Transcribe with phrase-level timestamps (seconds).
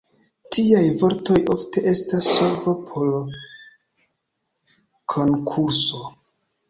[0.55, 3.05] Tiaj vortoj ofte estas solvo por
[5.15, 6.03] konkurso.